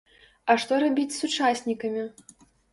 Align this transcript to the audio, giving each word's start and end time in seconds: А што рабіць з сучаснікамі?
А 0.53 0.55
што 0.63 0.79
рабіць 0.85 1.13
з 1.17 1.21
сучаснікамі? 1.25 2.11